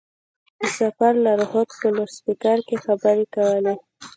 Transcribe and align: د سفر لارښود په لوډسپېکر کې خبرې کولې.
د 0.59 0.61
سفر 0.77 1.13
لارښود 1.25 1.69
په 1.79 1.87
لوډسپېکر 1.95 2.57
کې 2.67 2.75
خبرې 2.85 3.25
کولې. 3.35 3.75